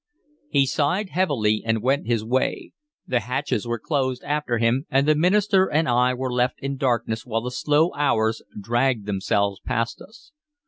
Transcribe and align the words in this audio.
He 0.49 0.65
sighed 0.65 1.09
heavily 1.11 1.61
and 1.63 1.83
went 1.83 2.07
his 2.07 2.25
way. 2.25 2.71
The 3.05 3.19
hatches 3.19 3.67
were 3.67 3.77
closed 3.77 4.23
after 4.23 4.57
him, 4.57 4.87
and 4.89 5.07
the 5.07 5.13
minister 5.13 5.67
and 5.67 5.87
I 5.87 6.15
were 6.15 6.33
left 6.33 6.59
in 6.59 6.75
darkness 6.77 7.23
while 7.23 7.41
the 7.41 7.51
slow 7.51 7.91
hours 7.95 8.41
dragged 8.59 9.05
themselves 9.05 9.59
past 9.63 10.01
us. 10.01 10.31